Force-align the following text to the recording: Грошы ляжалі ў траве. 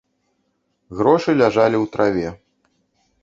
Грошы 1.01 1.31
ляжалі 1.41 1.77
ў 1.83 1.91
траве. 1.97 2.29